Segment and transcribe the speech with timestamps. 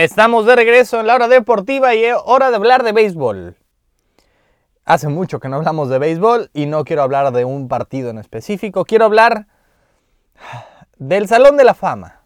[0.00, 3.54] Estamos de regreso en la hora deportiva y es hora de hablar de béisbol.
[4.86, 8.16] Hace mucho que no hablamos de béisbol y no quiero hablar de un partido en
[8.16, 9.46] específico, quiero hablar
[10.96, 12.22] del Salón de la Fama.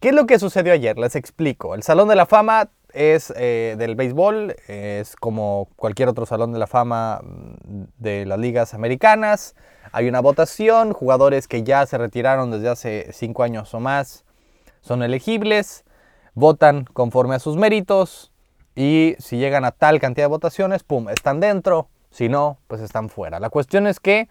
[0.00, 0.96] ¿Qué es lo que sucedió ayer?
[0.96, 1.74] Les explico.
[1.74, 6.58] El Salón de la Fama es eh, del béisbol, es como cualquier otro Salón de
[6.58, 9.54] la Fama mm, de las ligas americanas.
[9.92, 14.24] Hay una votación, jugadores que ya se retiraron desde hace cinco años o más
[14.80, 15.84] son elegibles
[16.34, 18.32] votan conforme a sus méritos
[18.74, 23.08] y si llegan a tal cantidad de votaciones, ¡pum!, están dentro, si no, pues están
[23.08, 23.40] fuera.
[23.40, 24.28] La cuestión es que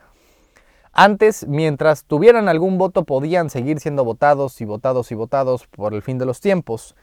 [0.91, 6.03] antes, mientras tuvieran algún voto, podían seguir siendo votados y votados y votados por el
[6.03, 6.95] fin de los tiempos.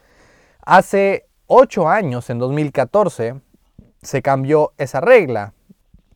[0.61, 3.41] Hace ocho años, en 2014,
[4.01, 5.55] se cambió esa regla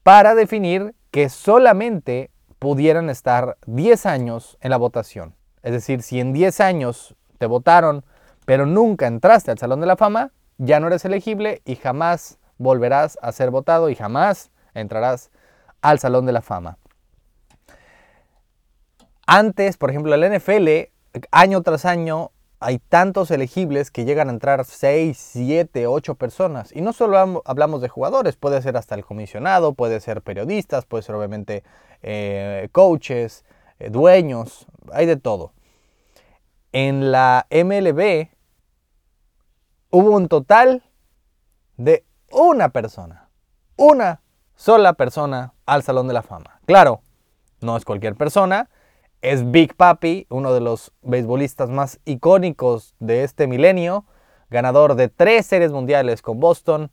[0.05, 2.31] para definir que solamente
[2.61, 5.35] pudieran estar 10 años en la votación.
[5.63, 8.05] Es decir, si en 10 años te votaron
[8.45, 13.19] pero nunca entraste al Salón de la Fama, ya no eres elegible y jamás volverás
[13.23, 15.31] a ser votado y jamás entrarás
[15.83, 16.79] al Salón de la Fama.
[19.27, 20.69] Antes, por ejemplo, el NFL,
[21.31, 26.75] año tras año, hay tantos elegibles que llegan a entrar 6, 7, 8 personas.
[26.75, 31.03] Y no solo hablamos de jugadores, puede ser hasta el comisionado, puede ser periodistas, puede
[31.03, 31.63] ser obviamente
[32.03, 33.45] eh, coaches,
[33.79, 35.53] eh, dueños, hay de todo.
[36.73, 38.29] En la MLB
[39.95, 40.83] hubo un total
[41.77, 43.29] de una persona,
[43.77, 44.23] una
[44.57, 46.59] sola persona al Salón de la Fama.
[46.67, 47.01] Claro,
[47.61, 48.69] no es cualquier persona,
[49.23, 54.05] es Big Papi, uno de los beisbolistas más icónicos de este milenio,
[54.51, 56.91] ganador de tres series mundiales con Boston,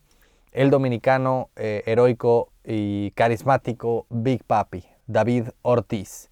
[0.52, 6.30] el dominicano eh, heroico y carismático Big Papi, David Ortiz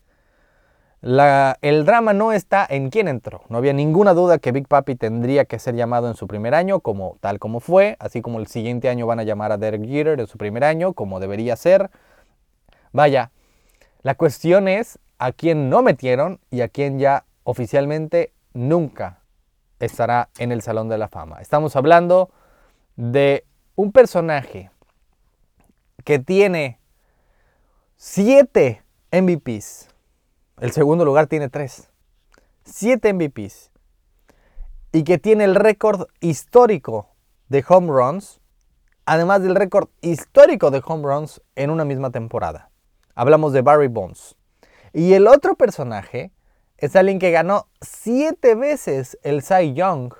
[1.02, 3.44] el drama no está en quién entró.
[3.50, 6.82] No había ninguna duda que Big Papi tendría que ser llamado en su primer año,
[6.82, 10.20] como tal como fue, así como el siguiente año van a llamar a Derek Jeter
[10.20, 11.90] en su primer año, como debería ser.
[12.92, 13.32] Vaya,
[14.02, 19.20] la cuestión es a quién no metieron y a quién ya oficialmente nunca
[19.80, 21.40] estará en el Salón de la Fama.
[21.40, 22.30] Estamos hablando
[22.98, 23.46] de
[23.76, 24.72] un personaje
[26.04, 26.80] que tiene
[27.96, 29.89] siete MVPs
[30.62, 31.90] el segundo lugar tiene tres.
[32.66, 33.72] Siete MVPs.
[34.92, 37.08] Y que tiene el récord histórico
[37.48, 38.42] de home runs,
[39.06, 42.70] además del récord histórico de home runs en una misma temporada.
[43.16, 44.36] Hablamos de Barry Bonds.
[44.94, 46.32] Y el otro personaje
[46.78, 50.14] es alguien que ganó siete veces el Cy Young,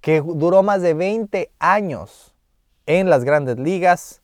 [0.00, 2.34] que duró más de 20 años
[2.86, 4.22] en las grandes ligas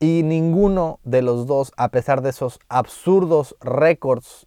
[0.00, 4.46] y ninguno de los dos, a pesar de esos absurdos récords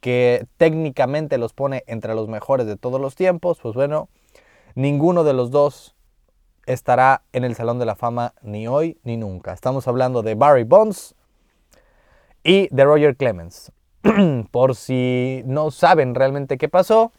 [0.00, 4.08] que técnicamente los pone entre los mejores de todos los tiempos, pues bueno,
[4.74, 5.94] ninguno de los dos
[6.66, 9.52] estará en el Salón de la Fama ni hoy ni nunca.
[9.52, 11.14] Estamos hablando de Barry Bonds
[12.42, 13.72] y de Roger Clemens.
[14.50, 17.12] Por si no saben realmente qué pasó,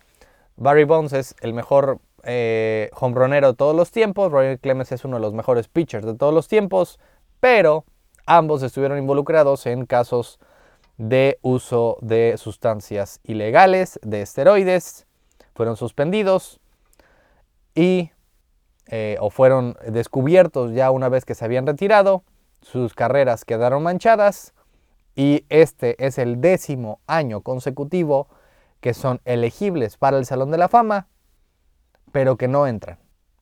[0.56, 5.18] Barry Bonds es el mejor eh, hombronero de todos los tiempos, Roger Clemens es uno
[5.18, 7.00] de los mejores pitchers de todos los tiempos,
[7.42, 7.84] pero
[8.26, 10.40] ambos estuvieron involucrados en casos
[10.98, 15.08] de uso de sustancias ilegales, de esteroides,
[15.56, 16.62] fueron suspendidos
[17.76, 18.12] y
[18.88, 22.24] eh, o fueron descubiertos ya una vez que se habían retirado,
[22.62, 24.54] sus carreras quedaron manchadas
[25.16, 28.28] y este es el décimo año consecutivo
[28.82, 31.08] que son elegibles para el Salón de la Fama,
[32.12, 33.00] pero que no entran,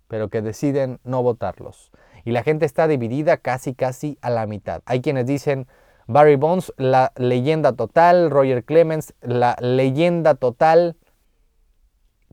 [0.08, 1.92] pero que deciden no votarlos
[2.26, 4.82] y la gente está dividida casi casi a la mitad.
[4.86, 5.68] Hay quienes dicen
[6.08, 10.98] Barry Bonds, la leyenda total, Roger Clemens, la leyenda total.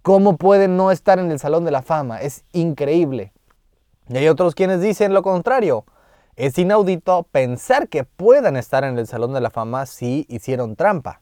[0.02, 2.22] ¿Cómo pueden no estar en el Salón de la Fama?
[2.22, 3.32] Es increíble.
[4.08, 5.84] Y hay otros quienes dicen lo contrario.
[6.36, 11.20] Es inaudito pensar que puedan estar en el Salón de la Fama si hicieron trampa.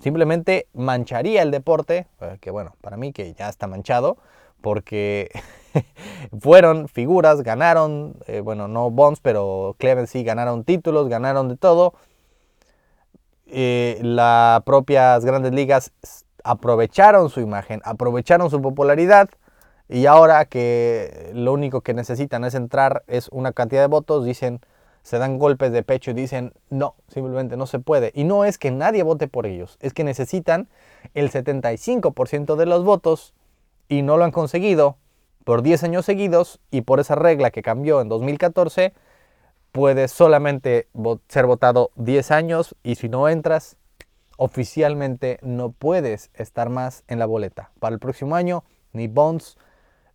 [0.00, 4.18] Simplemente mancharía el deporte, eh, que bueno, para mí que ya está manchado,
[4.60, 5.30] porque
[6.40, 11.94] fueron figuras, ganaron, eh, bueno, no Bonds, pero Clemens sí ganaron títulos, ganaron de todo.
[13.46, 15.92] Eh, las propias grandes ligas
[16.44, 19.28] aprovecharon su imagen, aprovecharon su popularidad
[19.88, 24.60] y ahora que lo único que necesitan es entrar es una cantidad de votos, dicen,
[25.02, 28.12] se dan golpes de pecho y dicen, no, simplemente no se puede.
[28.14, 30.68] Y no es que nadie vote por ellos, es que necesitan
[31.14, 33.32] el 75% de los votos
[33.88, 34.98] y no lo han conseguido
[35.48, 38.92] por 10 años seguidos y por esa regla que cambió en 2014,
[39.72, 40.88] puedes solamente
[41.28, 43.78] ser votado 10 años y si no entras,
[44.36, 47.70] oficialmente no puedes estar más en la boleta.
[47.80, 48.62] Para el próximo año,
[48.92, 49.56] ni Bonds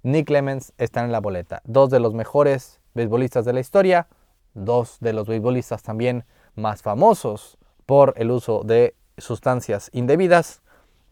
[0.04, 1.64] ni Clemens están en la boleta.
[1.66, 4.06] Dos de los mejores beisbolistas de la historia,
[4.54, 7.58] dos de los beisbolistas también más famosos
[7.88, 10.62] por el uso de sustancias indebidas,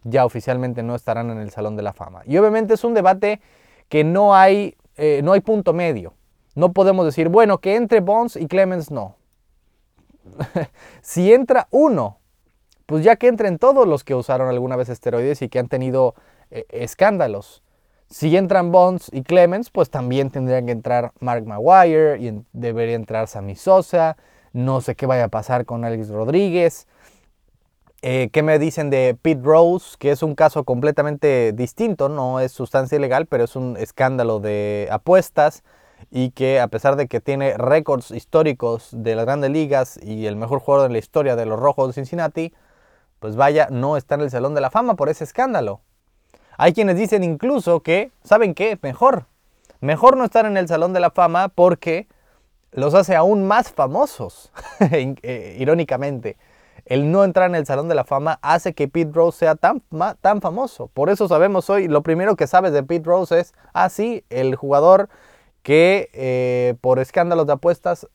[0.04, 2.22] ya oficialmente no estarán en el Salón de la Fama.
[2.24, 3.40] Y obviamente es un debate
[3.92, 6.14] que no hay, eh, no hay punto medio.
[6.54, 9.16] No podemos decir, bueno, que entre Bonds y Clemens no.
[11.02, 12.16] si entra uno,
[12.86, 16.14] pues ya que entren todos los que usaron alguna vez esteroides y que han tenido
[16.50, 17.62] eh, escándalos.
[18.08, 23.28] Si entran Bonds y Clemens, pues también tendrían que entrar Mark Maguire y debería entrar
[23.28, 24.16] Sammy Sosa.
[24.54, 26.86] No sé qué vaya a pasar con Alex Rodríguez.
[28.04, 29.94] Eh, ¿Qué me dicen de Pete Rose?
[29.96, 34.88] Que es un caso completamente distinto, no es sustancia ilegal, pero es un escándalo de
[34.90, 35.62] apuestas
[36.10, 40.34] y que a pesar de que tiene récords históricos de las grandes ligas y el
[40.34, 42.52] mejor jugador en la historia de los Rojos de Cincinnati,
[43.20, 45.80] pues vaya, no está en el Salón de la Fama por ese escándalo.
[46.58, 48.80] Hay quienes dicen incluso que, ¿saben qué?
[48.82, 49.26] Mejor.
[49.80, 52.08] Mejor no estar en el Salón de la Fama porque
[52.72, 54.50] los hace aún más famosos,
[54.80, 56.36] eh, irónicamente.
[56.84, 59.82] El no entrar en el Salón de la Fama hace que Pete Rose sea tan,
[60.20, 60.88] tan famoso.
[60.88, 64.56] Por eso sabemos hoy, lo primero que sabes de Pete Rose es, ah, sí, el
[64.56, 65.08] jugador
[65.62, 68.08] que eh, por escándalos de apuestas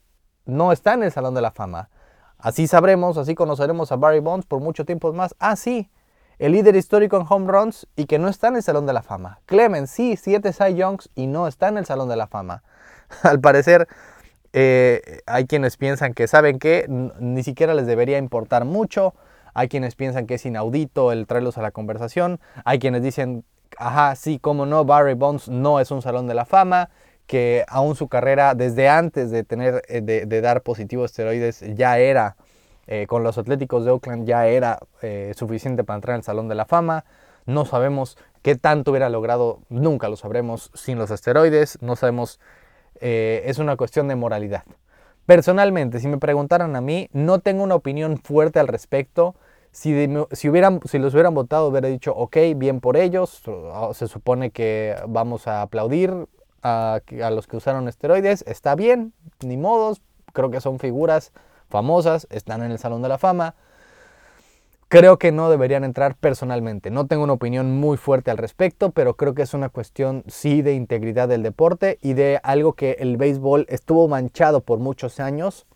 [0.46, 1.90] no está en el Salón de la Fama.
[2.38, 5.36] Así sabremos, así conoceremos a Barry Bonds por mucho tiempo más.
[5.40, 5.90] Ah, sí,
[6.40, 9.02] el líder histórico en home runs y que no está en el Salón de la
[9.02, 9.42] Fama.
[9.46, 12.64] Clemens, sí, siete Cy Youngs y no está en el Salón de la Fama.
[13.24, 13.88] Al parecer,
[14.60, 16.88] eh, hay quienes piensan que saben que
[17.20, 19.14] ni siquiera les debería importar mucho.
[19.54, 22.40] Hay quienes piensan que es inaudito el traerlos a la conversación.
[22.66, 23.44] Hay quienes dicen,
[23.78, 26.90] ajá, sí, cómo no, Barry Bonds no es un Salón de la Fama
[27.28, 32.36] que aún su carrera desde antes de tener eh, de, dar positivos esteroides ya era
[32.88, 34.80] eh, con los Atléticos de Oakland ya era
[35.36, 37.06] suficiente para entrar en el Salón de la Fama.
[37.46, 41.78] No sabemos qué tanto hubiera logrado, nunca lo sabremos sin los esteroides.
[41.82, 42.40] No sabemos,
[43.02, 44.64] es una cuestión de moralidad.
[45.26, 49.36] Personalmente, si me preguntaran a mí, no tengo una opinión fuerte al respecto.
[49.72, 53.44] Si, si, hubieran, si los hubieran votado, hubiera dicho, ok, bien por ellos,
[53.94, 56.28] se supone que vamos a aplaudir,
[56.64, 57.02] a,
[57.32, 60.02] los que usaron esteroides, está bien, ni modos,
[60.34, 61.32] creo que son figuras
[61.70, 63.56] famosas, están en el Salón de la Fama.
[64.90, 66.92] Creo que no deberían entrar personalmente.
[66.92, 70.62] No tengo una opinión muy fuerte al respecto, pero creo que es una cuestión sí
[70.62, 75.68] de integridad del deporte y de algo que el béisbol estuvo manchado por muchos años,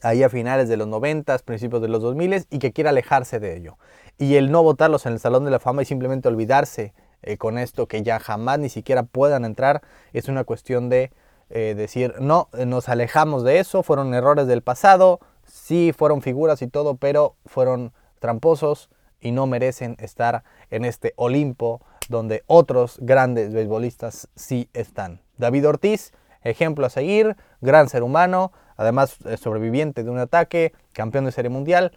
[0.00, 3.56] ahí a finales de los 90, principios de los 2000 y que quiere alejarse de
[3.56, 3.78] ello.
[4.16, 7.58] Y el no votarlos en el Salón de la Fama y simplemente olvidarse eh, con
[7.58, 9.82] esto, que ya jamás ni siquiera puedan entrar,
[10.12, 11.10] es una cuestión de
[11.50, 16.68] eh, decir, no, nos alejamos de eso, fueron errores del pasado, sí fueron figuras y
[16.68, 17.92] todo, pero fueron
[18.26, 18.90] tramposos
[19.20, 25.20] y no merecen estar en este Olimpo donde otros grandes beisbolistas sí están.
[25.38, 26.12] David Ortiz,
[26.42, 31.50] ejemplo a seguir, gran ser humano, además eh, sobreviviente de un ataque, campeón de serie
[31.50, 31.96] mundial,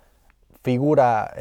[0.62, 1.34] figura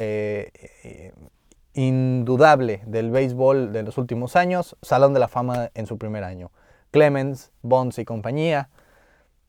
[1.75, 6.51] indudable del béisbol de los últimos años, Salón de la Fama en su primer año.
[6.93, 8.71] Clemens, Bonds y compañía,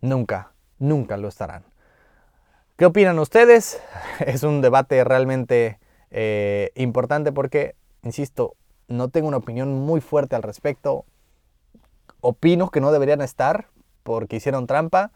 [0.01, 1.63] nunca, nunca lo estarán.
[2.79, 3.81] ¿Qué opinan ustedes?
[4.25, 5.79] Es un debate realmente
[6.11, 8.55] eh, importante porque, insisto,
[8.87, 11.03] no tengo una opinión muy fuerte al respecto.
[12.21, 13.67] Opino que no deberían estar
[14.03, 15.11] porque hicieron trampa,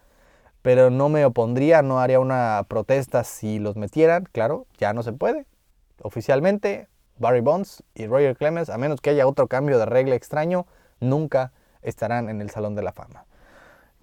[0.61, 4.27] pero no me opondría, no haría una protesta si los metieran.
[4.33, 5.45] Claro, ya no se puede.
[6.01, 10.65] Oficialmente Barry Bonds y Roger Clemens, a menos que haya otro cambio de regla extraño,
[10.99, 13.23] nunca estarán en el Salón de la Fama.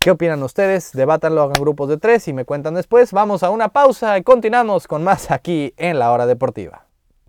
[0.02, 0.92] ¿Qué opinan ustedes?
[0.92, 3.12] Debátanlo, hagan grupos de tres y me cuentan después.
[3.12, 6.86] Vamos a una pausa y continuamos con más aquí en la hora deportiva.